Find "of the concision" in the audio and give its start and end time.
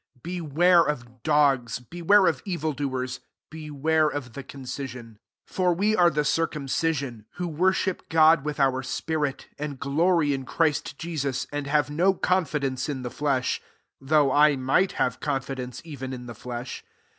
4.09-5.19